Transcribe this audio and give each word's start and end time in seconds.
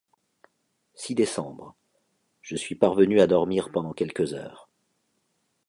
six 0.95 1.13
décembre.— 1.13 1.75
Je 2.41 2.55
suis 2.55 2.73
parvenu 2.73 3.21
à 3.21 3.27
dormir 3.27 3.69
pendant 3.71 3.93
quelques 3.93 4.33
heures. 4.33 4.67